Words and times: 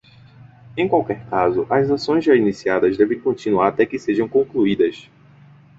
Em 0.75 0.87
qualquer 0.87 1.23
caso, 1.27 1.67
as 1.69 1.91
ações 1.91 2.25
já 2.25 2.33
iniciadas 2.35 2.97
devem 2.97 3.19
continuar 3.19 3.67
até 3.67 3.85
que 3.85 3.99
sejam 3.99 4.27
concluídas. 4.27 5.07